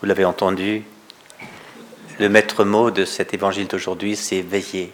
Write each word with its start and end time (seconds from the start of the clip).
Vous 0.00 0.06
l'avez 0.06 0.26
entendu, 0.26 0.84
le 2.18 2.28
maître 2.28 2.64
mot 2.64 2.90
de 2.90 3.06
cet 3.06 3.32
évangile 3.32 3.66
d'aujourd'hui, 3.66 4.14
c'est 4.14 4.42
veiller. 4.42 4.92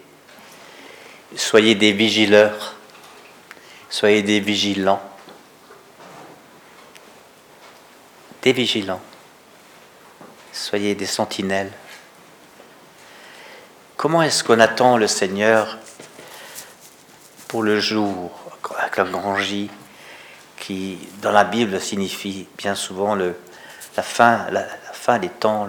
Soyez 1.35 1.75
des 1.75 1.91
vigileurs, 1.91 2.75
soyez 3.89 4.23
des 4.23 4.39
vigilants. 4.39 5.01
Des 8.43 8.53
vigilants. 8.53 9.01
Soyez 10.53 10.95
des 10.95 11.05
sentinelles. 11.05 11.71
Comment 13.97 14.21
est-ce 14.21 14.43
qu'on 14.43 14.59
attend 14.59 14.97
le 14.97 15.07
Seigneur 15.07 15.79
pour 17.49 17.63
le 17.63 17.79
jour, 17.79 18.31
avec 18.77 18.99
un 18.99 19.05
grand 19.05 19.37
J, 19.37 19.69
qui 20.57 20.97
dans 21.21 21.31
la 21.31 21.43
Bible 21.43 21.81
signifie 21.81 22.47
bien 22.57 22.75
souvent 22.75 23.15
le, 23.15 23.35
la, 23.95 24.03
fin, 24.03 24.45
la, 24.51 24.65
fin 25.03 25.19
des 25.19 25.27
temps, 25.27 25.67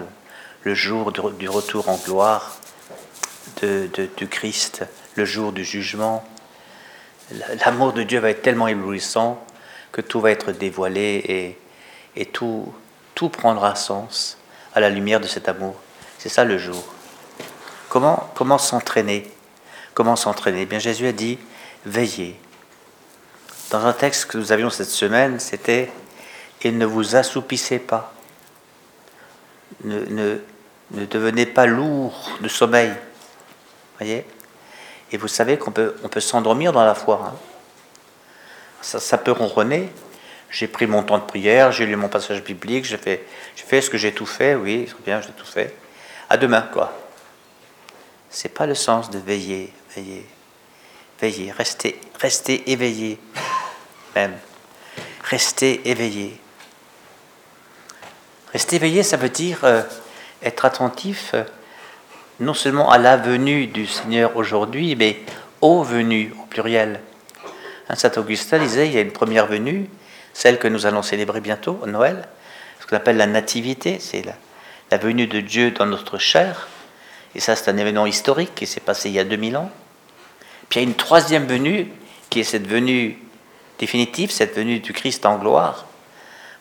le, 0.62 0.74
jour 0.74 1.11
du, 1.11 1.48
retour 1.48 1.88
en 1.88 1.97
gloire 1.97 2.56
de, 3.62 3.91
du 4.16 4.29
Christ, 4.29 4.84
le 5.16 5.25
jour 5.25 5.51
du 5.51 5.65
jugement. 5.65 6.25
L'amour 7.65 7.92
de 7.95 8.05
Dieu 8.05 8.20
va 8.20 8.30
être 8.30 8.42
tellement 8.42 8.69
éblouissant 8.69 9.45
que 9.91 10.01
tout 10.01 10.20
va 10.20 10.30
être 10.30 10.52
dévoilé 10.52 11.25
et, 11.27 11.59
et 12.14 12.27
tout, 12.27 12.73
tout 13.17 13.28
prendra 13.28 13.75
sens 13.75 14.39
à 14.73 14.78
la 14.78 14.89
lumière 14.89 15.19
de 15.19 15.27
cet 15.27 15.48
amour. 15.48 15.75
C'est 16.17 16.28
ça 16.28 16.45
le 16.45 16.56
jour. 16.56 16.84
Comment, 17.89 18.30
comment 18.36 18.58
s'entraîner? 18.58 19.28
Comment 19.95 20.14
s'entraîner? 20.14 20.61
Eh 20.61 20.67
Bien, 20.67 20.78
Jésus 20.78 21.08
a 21.08 21.12
dit 21.12 21.41
veillez. 21.84 22.39
Dans 23.73 23.84
un 23.84 23.95
texte 23.95 24.27
que 24.27 24.39
nous 24.39 24.53
avions 24.53 24.70
cette 24.70 24.91
semaine, 24.91 25.41
c'était 25.41 25.91
et 26.62 26.70
ne 26.70 26.86
vous 26.86 27.17
assoupissez 27.17 27.80
pas. 27.80 28.14
Ne, 29.83 30.05
ne, 30.06 30.39
ne 30.92 31.06
devenez 31.06 31.47
pas 31.47 31.67
lourd 31.67 32.30
de 32.41 32.48
sommeil. 32.48 32.92
Voyez? 33.98 34.25
Et 35.12 35.17
vous 35.17 35.28
savez 35.28 35.58
qu'on 35.58 35.70
peut, 35.70 35.97
on 36.03 36.08
peut 36.08 36.20
s'endormir 36.20 36.72
dans 36.72 36.84
la 36.84 36.94
foi. 36.94 37.33
Hein. 37.33 37.34
ça, 38.80 39.00
ça 39.00 39.19
peut 39.19 39.33
ronronner, 39.33 39.91
j'ai 40.50 40.69
pris 40.69 40.86
mon 40.86 41.02
temps 41.02 41.19
de 41.19 41.25
prière, 41.25 41.72
j'ai 41.72 41.86
lu 41.86 41.97
mon 41.97 42.08
passage 42.08 42.42
biblique, 42.42 42.84
j'ai 42.84 42.97
fait, 42.97 43.27
j'ai 43.56 43.64
fait 43.64 43.80
ce 43.80 43.91
que 43.91 43.98
j'ai 43.98 44.12
tout 44.12 44.27
fait, 44.27 44.55
oui, 44.55 44.89
bien, 45.05 45.20
j'ai 45.20 45.33
tout 45.33 45.47
fait. 45.47 45.75
À 46.30 46.36
demain, 46.36 46.62
quoi. 46.72 46.92
C'est 48.30 48.48
pas 48.48 48.67
le 48.67 48.75
sens 48.75 49.11
de 49.11 49.19
veiller, 49.19 49.72
veiller, 49.95 50.27
veiller, 51.20 51.52
rester, 51.52 52.00
rester 52.20 52.70
éveillé, 52.70 53.19
même. 54.14 54.36
Rester 55.25 55.89
éveillé. 55.89 56.39
Rester 58.55 58.77
éveillé, 58.77 59.02
ça 59.02 59.16
veut 59.16 59.30
dire 59.30 59.58
euh, 59.64 59.83
être 60.41 60.64
attentif 60.64 61.33
euh, 61.34 61.42
non 62.38 62.55
seulement 62.55 62.88
à 62.88 62.98
la 62.98 63.16
venue 63.16 63.66
du 63.66 63.84
Seigneur 63.84 64.36
aujourd'hui, 64.36 64.94
mais 64.94 65.19
aux 65.61 65.83
venues, 65.83 66.33
au 66.41 66.46
pluriel. 66.46 67.00
Saint 67.94 68.12
Augustin 68.16 68.61
disait, 68.61 68.86
il 68.86 68.94
y 68.94 68.98
a 68.98 69.00
une 69.00 69.11
première 69.11 69.48
venue, 69.48 69.91
celle 70.33 70.61
que 70.61 70.69
nous 70.69 70.86
allons 70.86 71.02
célébrer 71.02 71.41
bientôt, 71.41 71.80
Noël, 71.88 72.28
ce 72.80 72.86
qu'on 72.86 72.96
appelle 72.96 73.16
la 73.16 73.27
nativité, 73.27 73.98
c'est 73.98 74.22
la, 74.22 74.98
venue 74.98 75.27
de 75.27 75.41
Dieu 75.41 75.72
dans 75.72 75.86
notre 75.86 76.18
chair. 76.18 76.68
Et 77.34 77.40
ça, 77.40 77.56
c'est 77.56 77.68
un 77.68 77.77
événement 77.77 78.06
historique 78.06 78.55
qui 78.55 78.68
s'est 78.68 78.79
passé 78.79 79.08
il 79.08 79.17
y 79.17 79.18
a 79.18 79.24
2000 79.24 79.56
ans. 79.56 79.73
Puis 80.68 80.79
il 80.79 80.83
y 80.84 80.86
a 80.86 80.89
une 80.89 80.95
troisième 80.95 81.46
venue, 81.46 81.89
qui 82.30 82.39
est 82.39 82.45
cette 82.45 82.68
venue 82.68 83.18
définitive, 83.80 84.30
cette 84.30 84.55
venue 84.55 84.79
du 84.79 84.92
Christ 84.92 85.27
en 85.27 85.39
gloire. 85.39 85.86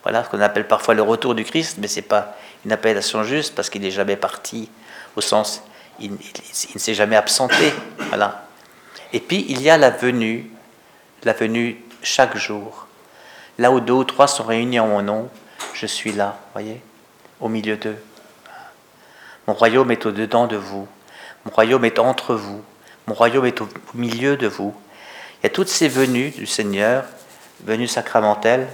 Voilà 0.03 0.23
ce 0.23 0.29
qu'on 0.29 0.41
appelle 0.41 0.67
parfois 0.67 0.93
le 0.93 1.01
retour 1.01 1.33
du 1.33 1.43
Christ, 1.45 1.77
mais 1.79 1.87
ce 1.87 1.97
n'est 1.97 2.01
pas 2.01 2.35
une 2.65 2.71
appellation 2.71 3.23
juste 3.23 3.55
parce 3.55 3.69
qu'il 3.69 3.81
n'est 3.81 3.91
jamais 3.91 4.17
parti, 4.17 4.69
au 5.15 5.21
sens, 5.21 5.63
il, 5.99 6.11
il 6.13 6.73
ne 6.75 6.79
s'est 6.79 6.93
jamais 6.93 7.15
absenté. 7.15 7.73
Voilà. 8.09 8.45
Et 9.13 9.19
puis 9.19 9.45
il 9.49 9.61
y 9.61 9.69
a 9.69 9.77
la 9.77 9.89
venue, 9.89 10.49
la 11.23 11.33
venue 11.33 11.81
chaque 12.01 12.37
jour. 12.37 12.87
Là 13.57 13.71
où 13.71 13.79
deux 13.79 13.93
ou 13.93 14.03
trois 14.03 14.27
sont 14.27 14.43
réunis 14.43 14.79
en 14.79 14.87
mon 14.87 15.01
nom, 15.01 15.29
je 15.73 15.85
suis 15.85 16.11
là, 16.11 16.37
voyez, 16.53 16.81
au 17.39 17.49
milieu 17.49 17.77
d'eux. 17.77 17.97
Mon 19.47 19.53
royaume 19.53 19.91
est 19.91 20.05
au-dedans 20.05 20.47
de 20.47 20.55
vous. 20.55 20.87
Mon 21.45 21.51
royaume 21.51 21.85
est 21.85 21.99
entre 21.99 22.35
vous. 22.35 22.63
Mon 23.07 23.13
royaume 23.13 23.45
est 23.45 23.61
au 23.61 23.67
milieu 23.93 24.37
de 24.37 24.47
vous. 24.47 24.73
Il 25.39 25.43
y 25.43 25.47
a 25.47 25.49
toutes 25.49 25.67
ces 25.67 25.89
venues 25.89 26.31
du 26.31 26.45
Seigneur, 26.45 27.03
venues 27.65 27.87
sacramentelles, 27.87 28.67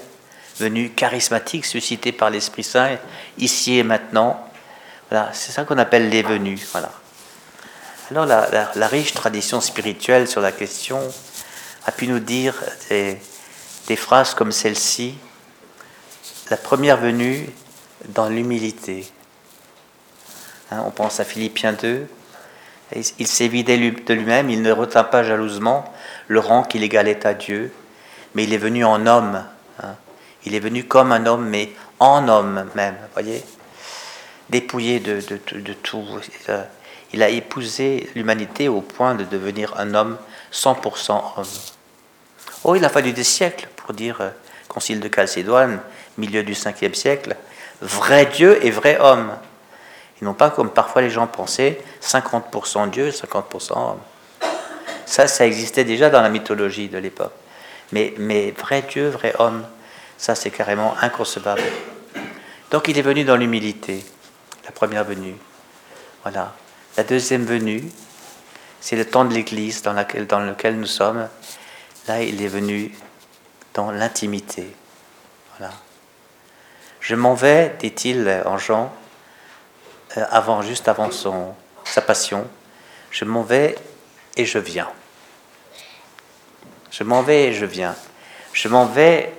venues 0.60 0.92
charismatiques 0.92 1.66
suscitées 1.66 2.12
par 2.12 2.30
l'Esprit 2.30 2.64
Saint, 2.64 2.98
ici 3.38 3.78
et 3.78 3.84
maintenant. 3.84 4.44
Voilà, 5.10 5.30
c'est 5.34 5.52
ça 5.52 5.64
qu'on 5.64 5.78
appelle 5.78 6.10
les 6.10 6.22
venues. 6.22 6.60
Voilà. 6.72 6.92
Alors 8.12 8.26
la, 8.26 8.72
la, 8.76 8.88
riche 8.88 9.14
tradition 9.14 9.62
spirituelle 9.62 10.28
sur 10.28 10.42
la 10.42 10.52
question 10.52 11.00
a 11.86 11.92
pu 11.92 12.08
nous 12.08 12.20
dire 12.20 12.56
des 12.90 13.96
phrases 13.96 14.34
comme 14.34 14.52
celle-ci. 14.52 15.16
La 16.50 16.58
première 16.58 16.98
venue 16.98 17.50
dans 18.08 18.30
l'humilité. 18.30 19.12
Hein, 20.72 20.84
on 20.86 20.92
pense 20.92 21.20
à 21.20 21.24
Philippiens 21.24 21.74
2. 21.74 22.08
Il 23.20 23.28
s'est 23.28 23.48
vidé 23.48 23.78
de 23.78 24.14
lui-même, 24.14 24.50
il 24.50 24.64
ne 24.64 24.72
retint 24.72 25.04
pas 25.04 25.24
jalousement 25.24 25.94
le 26.28 26.40
rang 26.40 26.64
qu'il 26.64 26.84
égalait 26.84 27.26
à 27.26 27.36
Dieu, 27.36 27.72
mais 28.34 28.46
il 28.46 28.54
est 28.54 28.58
venu 28.58 28.84
en 28.84 29.06
homme. 29.06 29.44
Hein. 29.84 29.96
Il 30.50 30.56
est 30.56 30.60
venu 30.60 30.84
comme 30.84 31.12
un 31.12 31.28
homme, 31.28 31.48
mais 31.48 31.70
en 32.00 32.28
homme 32.28 32.66
même, 32.74 32.96
voyez 33.14 33.44
Dépouillé 34.50 35.00
de, 35.00 35.22
tout. 35.84 36.04
Il 37.14 37.22
a 37.22 37.30
épousé 37.30 38.10
l'humanité 38.16 38.68
au 38.68 38.82
point 38.82 39.14
de 39.14 39.24
devenir 39.26 39.76
un 39.78 39.94
homme 39.94 40.18
100% 40.52 41.12
homme. 41.38 41.46
Oh, 42.64 42.74
il 42.74 42.84
a 42.84 42.90
fallu 42.90 43.14
des 43.14 43.24
siècles 43.24 43.68
pour 43.76 43.94
dire, 43.94 44.22
euh, 44.22 44.30
concile 44.68 45.00
de 45.00 45.10
Chalcédoine, 45.14 45.82
milieu 46.18 46.42
du 46.42 46.54
5e 46.54 46.96
siècle, 46.96 47.36
vrai 47.82 48.26
Dieu 48.26 48.66
et 48.66 48.72
vrai 48.72 48.98
homme. 49.00 49.32
Et 50.20 50.26
non 50.26 50.34
pas 50.34 50.50
comme 50.50 50.72
parfois 50.72 51.04
les 51.04 51.12
gens 51.12 51.28
pensaient, 51.28 51.80
50% 52.02 52.90
Dieu, 52.90 53.12
50% 53.12 53.74
homme. 53.74 54.00
Ça, 55.06 55.28
ça 55.28 55.46
existait 55.46 55.84
déjà 55.84 56.10
dans 56.10 56.24
la 56.24 56.30
mythologie 56.30 56.88
de 56.88 56.98
l'époque. 56.98 57.34
Mais, 57.92 58.16
mais 58.18 58.50
vrai 58.50 58.84
Dieu, 58.90 59.10
vrai 59.10 59.36
homme, 59.38 59.64
ça 60.20 60.36
c'est 60.36 60.52
carrément 60.52 60.96
inconcevable. 61.02 61.64
Donc 62.70 62.88
il 62.88 63.00
est 63.00 63.02
venu 63.02 63.24
dans 63.24 63.38
l'humilité, 63.38 64.06
la 64.66 64.72
première 64.72 65.06
venue. 65.06 65.36
Voilà. 66.22 66.54
La 66.98 67.04
deuxième 67.04 67.46
venue, 67.46 67.90
c'est 68.82 68.98
le 68.98 69.06
temps 69.06 69.26
de 69.26 69.34
l'Église 69.34 69.82
dans, 69.82 69.94
dans 69.94 70.40
lequel 70.42 70.78
nous 70.78 70.86
sommes. 70.86 71.28
Là, 72.08 72.22
il 72.22 72.42
est 72.42 72.48
venu 72.48 72.94
dans 73.74 73.92
l'intimité. 73.92 74.68
Voilà. 75.58 75.74
Je 77.00 77.16
m'en 77.16 77.34
vais, 77.34 77.76
dit-il 77.80 78.44
en 78.46 78.58
Jean, 78.58 78.94
euh, 80.18 80.26
avant, 80.30 80.62
juste 80.62 80.88
avant 80.88 81.12
son, 81.12 81.54
sa 81.86 82.02
passion. 82.02 82.48
Je 83.12 83.26
m'en 83.26 83.44
vais 83.44 83.76
et 84.36 84.46
je 84.46 84.60
viens. 84.60 84.90
Je 86.92 87.04
m'en 87.04 87.22
vais 87.22 87.46
et 87.46 87.54
je 87.54 87.66
viens. 87.66 87.96
Je 88.54 88.68
m'en 88.68 88.86
vais 88.86 89.34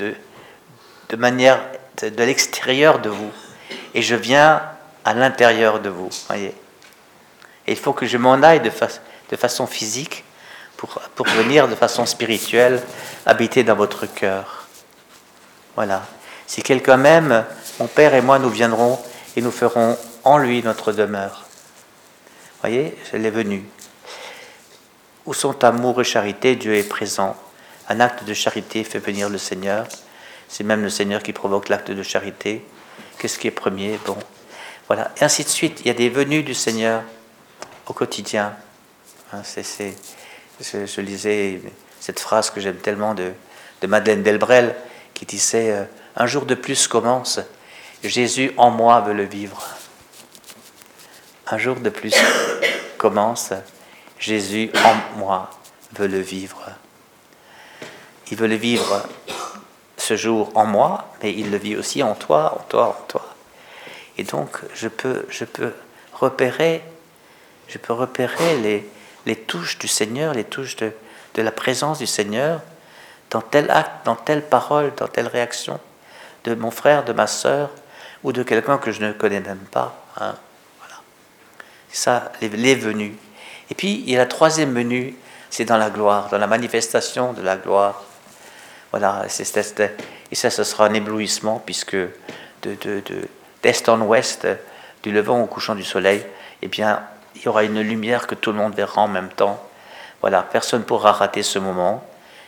de, 0.00 1.16
manière 1.16 1.60
de, 2.02 2.24
l'extérieur 2.24 2.98
de 2.98 3.10
vous 3.10 3.30
et 3.94 4.02
je 4.02 4.14
viens 4.14 4.62
à 5.04 5.14
l'intérieur 5.14 5.80
de 5.80 5.88
vous. 5.88 6.10
Voyez. 6.28 6.54
Et 7.66 7.72
il 7.72 7.78
faut 7.78 7.92
que 7.92 8.06
je 8.06 8.16
m'en 8.16 8.42
aille 8.42 8.60
de, 8.60 8.70
de 9.30 9.36
façon 9.36 9.66
physique 9.66 10.24
pour, 10.76 11.00
pour 11.14 11.26
venir 11.26 11.68
de 11.68 11.74
façon 11.74 12.06
spirituelle 12.06 12.82
habiter 13.26 13.64
dans 13.64 13.76
votre 13.76 14.06
cœur. 14.06 14.66
Voilà. 15.76 16.02
Si 16.46 16.62
quelqu'un 16.62 16.96
m'aime, 16.96 17.44
mon 17.78 17.86
Père 17.86 18.14
et 18.14 18.22
moi, 18.22 18.38
nous 18.38 18.50
viendrons 18.50 18.98
et 19.36 19.42
nous 19.42 19.52
ferons 19.52 19.96
en 20.24 20.38
lui 20.38 20.62
notre 20.62 20.92
demeure. 20.92 21.44
Voyez, 22.60 22.96
elle 23.12 23.24
est 23.24 23.30
venue. 23.30 23.64
Où 25.26 25.34
sont 25.34 25.64
amour 25.64 26.00
et 26.00 26.04
charité, 26.04 26.56
Dieu 26.56 26.74
est 26.74 26.88
présent. 26.88 27.36
Un 27.90 27.98
acte 27.98 28.22
de 28.22 28.34
charité 28.34 28.84
fait 28.84 29.00
venir 29.00 29.28
le 29.28 29.36
Seigneur. 29.36 29.84
C'est 30.46 30.62
même 30.62 30.82
le 30.82 30.90
Seigneur 30.90 31.24
qui 31.24 31.32
provoque 31.32 31.68
l'acte 31.68 31.90
de 31.90 32.02
charité. 32.04 32.64
Qu'est-ce 33.18 33.36
qui 33.36 33.48
est 33.48 33.50
premier? 33.50 33.98
Bon, 34.06 34.16
voilà. 34.86 35.10
Et 35.20 35.24
ainsi 35.24 35.42
de 35.42 35.48
suite. 35.48 35.80
Il 35.80 35.88
y 35.88 35.90
a 35.90 35.94
des 35.94 36.08
venues 36.08 36.44
du 36.44 36.54
Seigneur 36.54 37.02
au 37.88 37.92
quotidien. 37.92 38.54
Hein, 39.32 39.42
je, 40.60 41.00
lisais 41.00 41.60
cette 41.98 42.20
phrase 42.20 42.50
que 42.50 42.60
j'aime 42.60 42.76
tellement 42.76 43.14
de, 43.14 43.32
de 43.80 43.86
Madeleine 43.88 44.22
Delbrel 44.22 44.76
qui 45.12 45.26
disait 45.26 45.72
euh, 45.72 45.84
Un 46.14 46.26
jour 46.26 46.46
de 46.46 46.54
plus 46.54 46.86
commence. 46.86 47.40
Jésus 48.04 48.52
en 48.56 48.70
moi 48.70 49.00
veut 49.00 49.14
le 49.14 49.24
vivre. 49.24 49.66
Un 51.48 51.58
jour 51.58 51.74
de 51.74 51.90
plus 51.90 52.14
commence. 52.98 53.52
Jésus 54.20 54.70
en 54.84 55.18
moi 55.18 55.50
veut 55.98 56.06
le 56.06 56.20
vivre. 56.20 56.70
Il 58.30 58.36
veut 58.36 58.46
le 58.46 58.56
vivre 58.56 59.02
ce 59.96 60.16
jour 60.16 60.50
en 60.54 60.64
moi, 60.64 61.08
mais 61.22 61.32
il 61.32 61.50
le 61.50 61.58
vit 61.58 61.76
aussi 61.76 62.02
en 62.02 62.14
toi, 62.14 62.58
en 62.58 62.64
toi, 62.64 62.88
en 62.88 63.06
toi. 63.06 63.26
Et 64.18 64.24
donc, 64.24 64.58
je 64.74 64.88
peux, 64.88 65.26
je 65.28 65.44
peux 65.44 65.72
repérer, 66.12 66.82
je 67.68 67.78
peux 67.78 67.92
repérer 67.92 68.58
les, 68.58 68.88
les 69.26 69.36
touches 69.36 69.78
du 69.78 69.88
Seigneur, 69.88 70.34
les 70.34 70.44
touches 70.44 70.76
de, 70.76 70.92
de 71.34 71.42
la 71.42 71.52
présence 71.52 71.98
du 71.98 72.06
Seigneur 72.06 72.60
dans 73.30 73.40
tel 73.40 73.70
acte, 73.70 74.04
dans 74.04 74.16
telle 74.16 74.42
parole, 74.42 74.92
dans 74.96 75.06
telle 75.06 75.28
réaction 75.28 75.78
de 76.44 76.54
mon 76.54 76.70
frère, 76.70 77.04
de 77.04 77.12
ma 77.12 77.26
sœur 77.26 77.70
ou 78.22 78.32
de 78.32 78.42
quelqu'un 78.42 78.78
que 78.78 78.92
je 78.92 79.00
ne 79.02 79.12
connais 79.12 79.40
même 79.40 79.64
pas. 79.70 79.94
Hein. 80.18 80.34
Voilà. 80.80 80.96
Ça, 81.92 82.32
les, 82.40 82.48
les 82.48 82.74
venues. 82.74 83.16
Et 83.70 83.74
puis, 83.74 84.02
il 84.06 84.10
y 84.10 84.16
a 84.16 84.18
la 84.18 84.26
troisième 84.26 84.74
venue, 84.74 85.14
c'est 85.48 85.64
dans 85.64 85.78
la 85.78 85.90
gloire, 85.90 86.28
dans 86.28 86.38
la 86.38 86.46
manifestation 86.46 87.32
de 87.32 87.42
la 87.42 87.56
gloire. 87.56 88.02
Voilà, 88.90 89.24
et 89.26 90.34
ça, 90.34 90.50
ce 90.50 90.64
sera 90.64 90.86
un 90.86 90.94
éblouissement, 90.94 91.62
puisque 91.64 91.94
de, 91.94 92.10
de, 92.62 93.02
d'est 93.62 93.88
en 93.88 94.00
ouest, 94.00 94.48
du 95.02 95.12
levant 95.12 95.40
au 95.40 95.46
couchant 95.46 95.74
du 95.74 95.84
soleil, 95.84 96.24
eh 96.62 96.68
bien, 96.68 97.02
il 97.36 97.42
y 97.42 97.48
aura 97.48 97.64
une 97.64 97.80
lumière 97.80 98.26
que 98.26 98.34
tout 98.34 98.50
le 98.50 98.58
monde 98.58 98.74
verra 98.74 99.02
en 99.02 99.08
même 99.08 99.28
temps. 99.28 99.62
Voilà, 100.20 100.42
personne 100.42 100.80
ne 100.80 100.84
pourra 100.84 101.12
rater 101.12 101.42
ce 101.42 101.58
moment. 101.58 102.04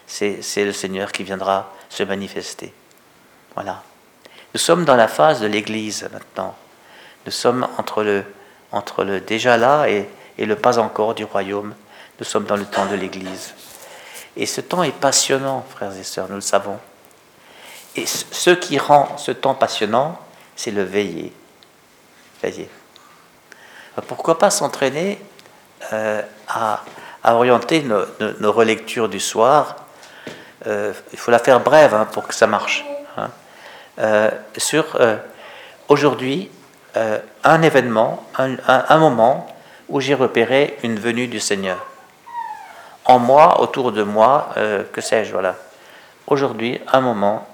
C'est, 0.07 0.43
le 0.57 0.73
Seigneur 0.73 1.13
qui 1.13 1.23
viendra 1.23 1.73
se 1.89 2.03
manifester. 2.03 2.73
Voilà. 3.55 3.83
Nous 4.53 4.61
sommes 4.61 4.85
dans 4.85 4.97
la 4.97 5.09
phase 5.09 5.41
de 5.41 5.47
l'Église 5.47 6.09
maintenant. 6.13 6.55
Nous 7.25 7.33
sommes 7.33 7.67
entre 7.79 8.03
le, 8.03 8.25
entre 8.73 9.05
le 9.05 9.21
déjà 9.21 9.57
là 9.57 9.89
et, 9.89 10.09
et 10.37 10.45
le 10.45 10.57
pas 10.57 10.79
encore 10.79 11.15
du 11.15 11.25
royaume. 11.25 11.75
Nous 12.19 12.27
sommes 12.27 12.45
dans 12.45 12.57
le 12.57 12.67
temps 12.67 12.87
de 12.87 12.97
l'Église. 12.97 13.55
Et 14.37 14.47
ce 14.47 14.61
temps 14.61 14.83
est 14.83 14.93
passionnant, 14.93 15.65
frères 15.69 15.95
et 15.97 16.05
sœurs, 16.05 16.29
nous 16.29 16.37
le 16.37 16.41
savons. 16.41 16.79
Et 17.97 18.07
ce 18.07 18.51
qui 18.51 18.79
rend 18.79 19.19
ce 19.19 19.33
temps 19.33 19.55
passionnant, 19.55 20.19
c'est 20.57 20.71
le 20.71 20.83
veiller. 20.83 21.33
Veiller. 22.43 22.69
Pourquoi 24.09 24.39
pas 24.39 24.51
s'entraîner 24.51 25.19
euh, 25.93 26.23
à, 26.49 26.83
orienter 27.25 27.83
nos, 27.83 28.53
relectures 28.53 29.11
du 29.11 29.21
soir? 29.21 29.77
Euh, 30.67 30.95
Il 31.13 31.19
faut 31.19 31.31
la 31.31 31.39
faire 31.39 31.61
brève 31.61 31.93
hein, 31.93 32.09
pour 32.11 32.27
que 32.27 32.35
ça 32.35 32.47
marche. 32.47 32.85
Hein. 33.19 33.31
Euh, 33.99 34.31
sur 34.57 34.99
aujourd'hui, 35.89 36.51
un 37.45 37.63
événement, 37.63 38.27
un 38.39 38.99
moment 38.99 39.55
où 39.89 40.01
j'ai 40.01 40.15
repéré 40.15 40.77
une 40.83 40.99
venue 40.99 41.27
du 41.27 41.41
Seigneur 41.41 41.87
en 43.05 43.19
moi, 43.19 43.61
autour 43.61 43.93
de 43.93 44.03
moi, 44.03 44.51
euh, 44.57 44.85
que 44.93 45.01
sais-je, 45.01 45.33
voilà. 45.33 45.57
Aujourd'hui, 46.27 46.81
un 46.93 47.01
moment 47.01 47.49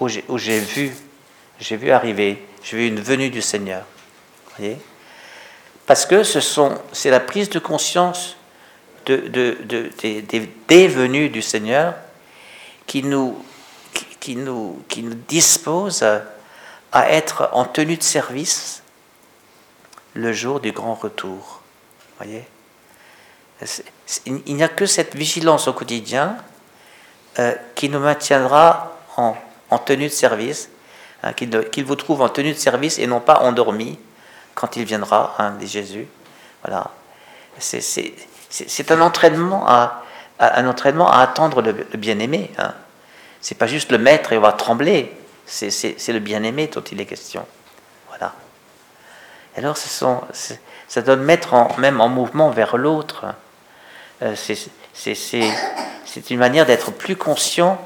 où 0.00 0.08
j'ai 0.08 0.58
vu, 0.58 0.94
j'ai 1.60 1.76
vu 1.76 1.90
arriver, 1.90 2.44
j'ai 2.62 2.76
vu 2.76 2.86
une 2.88 3.00
venue 3.00 3.30
du 3.30 3.42
Seigneur. 3.42 3.84
Voyez 4.56 4.78
Parce 5.86 6.06
que 6.06 6.22
ce 6.22 6.40
sont, 6.40 6.80
c'est 6.92 7.10
la 7.10 7.20
prise 7.20 7.50
de 7.50 7.58
conscience 7.58 8.36
de, 9.06 9.16
de, 9.16 9.58
de 9.64 9.90
des, 10.00 10.22
des, 10.68 10.88
venues 10.88 11.28
du 11.28 11.42
Seigneur 11.42 11.94
qui 12.86 13.02
nous, 13.02 13.44
qui, 14.20 14.36
nous, 14.36 14.82
qui 14.88 15.02
nous 15.02 15.14
dispose 15.28 16.02
à 16.92 17.10
être 17.10 17.50
en 17.52 17.64
tenue 17.64 17.96
de 17.96 18.02
service 18.02 18.82
le 20.14 20.32
jour 20.32 20.60
du 20.60 20.72
grand 20.72 20.94
retour. 20.94 21.60
Voyez 22.18 22.44
il 24.26 24.54
n'y 24.54 24.62
a 24.62 24.68
que 24.68 24.86
cette 24.86 25.14
vigilance 25.14 25.68
au 25.68 25.72
quotidien 25.72 26.36
euh, 27.38 27.54
qui 27.74 27.88
nous 27.88 27.98
maintiendra 27.98 28.96
en, 29.16 29.36
tenue 29.78 30.06
de 30.06 30.12
service, 30.12 30.70
hein, 31.22 31.32
qu'il 31.32 31.84
vous 31.84 31.96
trouve 31.96 32.22
en 32.22 32.28
tenue 32.28 32.52
de 32.52 32.58
service 32.58 32.98
et 32.98 33.06
non 33.06 33.20
pas 33.20 33.40
endormi 33.40 33.98
quand 34.54 34.76
il 34.76 34.84
viendra, 34.84 35.34
hein, 35.38 35.52
dit 35.58 35.66
Jésus. 35.66 36.06
Voilà. 36.62 36.90
C'est 37.58 38.90
un 38.90 39.00
entraînement 39.00 39.66
à, 39.66 40.02
attendre 40.38 41.60
le, 41.62 41.72
bien-aimé. 41.72 42.50
Hein. 42.58 42.74
C'est 43.40 43.56
pas 43.56 43.66
juste 43.66 43.90
le 43.90 43.98
maître 43.98 44.32
et 44.32 44.38
on 44.38 44.40
va 44.40 44.52
trembler. 44.52 45.12
C'est 45.46 46.08
le 46.08 46.20
bien-aimé 46.20 46.70
dont 46.72 46.82
il 46.82 47.00
est 47.00 47.06
question. 47.06 47.46
Voilà. 48.08 48.32
Alors, 49.56 49.76
ça 49.76 51.02
doit 51.02 51.16
mettre 51.16 51.78
même 51.78 52.00
en 52.00 52.08
mouvement 52.08 52.50
vers 52.50 52.76
l'autre. 52.76 53.26
Euh, 54.24 54.34
c'est 54.36 56.30
une 56.30 56.38
manière 56.38 56.66
d'être 56.66 56.90
plus 56.90 57.16
conscient 57.16 57.84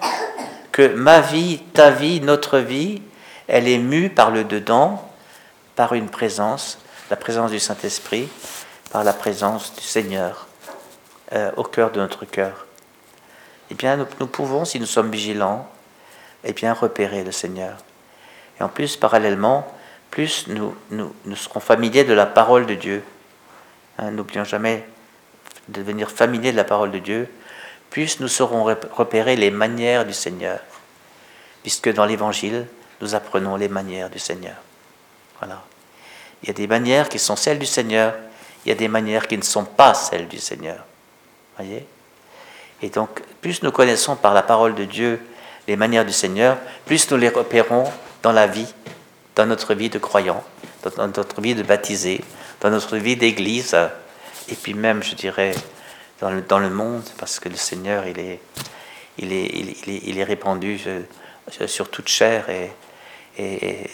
que 0.70 0.94
ma 0.94 1.20
vie, 1.20 1.58
ta 1.72 1.90
vie, 1.90 2.20
notre 2.20 2.58
vie, 2.58 3.02
elle 3.48 3.66
est 3.66 3.78
mue 3.78 4.10
par 4.10 4.30
le 4.30 4.44
dedans, 4.44 5.10
par 5.74 5.94
une 5.94 6.08
présence, 6.08 6.78
la 7.10 7.16
présence 7.16 7.50
du 7.50 7.58
Saint-Esprit, 7.58 8.28
par 8.92 9.02
la 9.02 9.12
présence 9.12 9.74
du 9.74 9.82
Seigneur 9.82 10.46
euh, 11.32 11.50
au 11.56 11.64
cœur 11.64 11.90
de 11.90 11.98
notre 11.98 12.24
cœur. 12.24 12.66
Eh 13.70 13.74
bien, 13.74 13.96
nous, 13.96 14.26
pouvons, 14.26 14.64
si 14.64 14.78
nous 14.78 14.86
sommes 14.86 15.10
vigilants, 15.10 15.68
eh 16.44 16.52
bien, 16.52 16.72
repérer 16.72 17.24
le 17.24 17.32
Seigneur. 17.32 17.76
Et 18.60 18.62
en 18.62 18.68
plus, 18.68 18.96
parallèlement, 18.96 19.66
plus 20.10 20.46
nous, 20.48 20.74
nous, 20.90 21.12
serons 21.34 21.60
familiers 21.60 22.04
de 22.04 22.14
la 22.14 22.26
parole 22.26 22.66
de 22.66 22.74
Dieu. 22.74 23.02
Hein, 23.98 24.12
N'oublions 24.12 24.44
jamais 24.44 24.86
de 25.68 25.80
devenir 25.80 26.10
familier 26.10 26.52
de 26.52 26.56
la 26.56 26.64
parole 26.64 26.90
de 26.90 26.98
Dieu, 26.98 27.28
plus 27.90 28.20
nous 28.20 28.28
saurons 28.28 28.64
repérer 28.92 29.36
les 29.36 29.50
manières 29.50 30.04
du 30.04 30.12
Seigneur, 30.12 30.60
puisque 31.62 31.92
dans 31.92 32.04
l'Évangile, 32.04 32.66
nous 33.00 33.14
apprenons 33.14 33.56
les 33.56 33.68
manières 33.68 34.10
du 34.10 34.18
Seigneur. 34.18 34.56
Voilà. 35.38 35.62
Il 36.42 36.48
y 36.48 36.50
a 36.50 36.54
des 36.54 36.66
manières 36.66 37.08
qui 37.08 37.18
sont 37.18 37.36
celles 37.36 37.58
du 37.58 37.66
Seigneur, 37.66 38.14
il 38.64 38.68
y 38.68 38.72
a 38.72 38.74
des 38.74 38.88
manières 38.88 39.26
qui 39.26 39.38
ne 39.38 39.42
sont 39.42 39.64
pas 39.64 39.94
celles 39.94 40.28
du 40.28 40.38
Seigneur. 40.38 40.84
Voyez? 41.56 41.86
Et 42.82 42.90
donc, 42.90 43.22
plus 43.40 43.62
nous 43.62 43.72
connaissons 43.72 44.16
par 44.16 44.34
la 44.34 44.42
parole 44.42 44.74
de 44.74 44.84
Dieu 44.84 45.20
les 45.66 45.76
manières 45.76 46.04
du 46.04 46.12
Seigneur, 46.12 46.56
plus 46.86 47.10
nous 47.10 47.16
les 47.16 47.28
repérons 47.28 47.84
dans 48.22 48.32
la 48.32 48.46
vie, 48.46 48.72
dans 49.34 49.46
notre 49.46 49.74
vie 49.74 49.90
de 49.90 49.98
croyant, 49.98 50.42
dans 50.96 51.08
notre 51.08 51.40
vie 51.40 51.54
de 51.54 51.62
baptisé, 51.62 52.22
dans 52.60 52.70
notre 52.70 52.96
vie 52.96 53.16
d'église, 53.16 53.76
et 54.48 54.54
puis 54.54 54.74
même, 54.74 55.02
je 55.02 55.14
dirais, 55.14 55.54
dans 56.20 56.30
le, 56.30 56.42
dans 56.42 56.58
le 56.58 56.70
monde, 56.70 57.04
parce 57.18 57.38
que 57.38 57.48
le 57.48 57.56
Seigneur, 57.56 58.06
il 58.06 58.18
est, 58.18 58.40
il 59.18 59.32
est, 59.32 59.46
il 59.46 60.08
il 60.08 60.18
est 60.18 60.24
répandu 60.24 60.80
sur 61.66 61.90
toute 61.90 62.08
chair, 62.08 62.50
et, 62.50 62.72
et, 63.38 63.90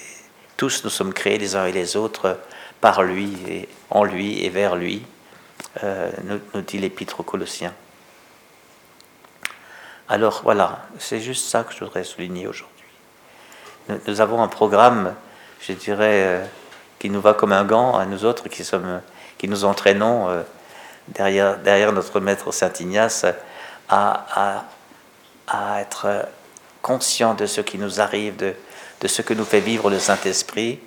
tous 0.57 0.85
nous 0.85 0.91
sommes 0.91 1.13
créés 1.13 1.39
les 1.39 1.57
uns 1.57 1.67
et 1.67 1.73
les 1.73 1.97
autres 1.97 2.39
par 2.81 3.03
lui, 3.03 3.33
et 3.49 3.69
en 3.91 4.05
lui 4.05 4.45
et 4.45 4.51
vers 4.51 4.77
lui, 4.77 5.05
euh, 5.83 6.11
nous, 6.25 6.61
dit 6.63 6.79
l'Épître 6.79 7.21
aux 7.21 7.25
Colossiens. 7.25 7.75
Alors 10.09 10.43
voilà, 10.45 10.87
c'est 10.99 11.21
juste 11.21 11.47
ça 11.47 11.65
que 11.65 11.73
je 11.73 11.81
voudrais 11.81 12.05
souligner 12.05 12.47
aujourd'hui. 12.47 12.71
Nous, 14.07 14.21
avons 14.21 14.43
un 14.43 14.49
programme, 14.49 15.15
je 15.61 15.73
dirais, 15.73 16.25
euh, 16.25 16.45
qui 16.99 17.11
nous 17.11 17.21
va 17.21 17.35
comme 17.35 17.53
un 17.53 17.65
gant 17.65 17.97
à 17.97 18.07
nous 18.07 18.25
autres 18.25 18.49
qui 18.49 18.65
sommes 18.65 19.01
qui 19.45 19.51
nous 19.51 19.67
entraînons 19.67 20.31
euh, 20.31 20.41
derrière, 21.09 21.59
derrière 21.59 21.93
notre 21.93 22.19
maître 22.19 22.51
Saint 22.51 22.73
Ignace 22.81 23.27
à, 23.91 24.65
à, 25.47 25.81
être 25.83 26.27
conscients 26.81 27.35
de 27.35 27.45
ce 27.45 27.61
qui 27.61 27.77
nous 27.77 28.01
arrive, 28.01 28.37
de, 28.37 28.55
de 29.03 29.07
ce 29.07 29.21
que 29.21 29.35
nous 29.35 29.45
fait 29.45 29.61
vivre 29.61 29.91
le 29.91 29.99
Saint-Esprit. 29.99 30.81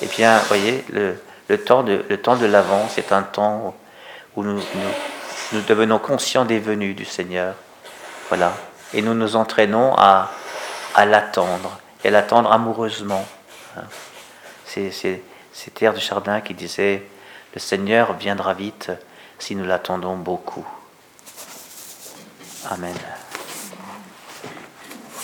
Eh 0.00 0.06
bien, 0.06 0.38
voyez, 0.48 0.86
le, 0.90 1.20
le, 1.48 1.58
temps 1.58 1.82
de, 1.82 2.02
le 2.08 2.16
temps 2.16 2.36
de 2.36 2.50
c'est 2.88 3.12
un 3.12 3.22
temps 3.22 3.76
où 4.36 4.42
nous, 4.42 4.62
nous, 5.52 5.60
devenons 5.68 5.98
conscients 5.98 6.46
des 6.46 6.60
venues 6.60 6.94
du 6.94 7.04
Seigneur. 7.04 7.56
Voilà. 8.30 8.54
Et 8.94 9.02
nous 9.02 9.12
nous 9.12 9.36
entraînons 9.36 9.92
à, 9.98 10.30
à 10.94 11.04
l'attendre, 11.04 11.78
et 12.02 12.08
à 12.08 12.10
l'attendre 12.10 12.50
amoureusement. 12.50 13.26
Hein. 13.76 13.82
C'est 14.64 15.74
Terre 15.74 15.92
du 15.92 16.00
Chardin 16.00 16.40
qui 16.40 16.54
disait 16.54 17.02
le 17.54 17.60
Seigneur 17.60 18.14
viendra 18.14 18.54
vite 18.54 18.90
si 19.38 19.54
nous 19.54 19.64
l'attendons 19.64 20.16
beaucoup. 20.16 20.66
Amen. 22.70 22.94